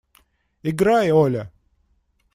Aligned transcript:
Играй, 0.63 1.11
Оля! 1.11 1.51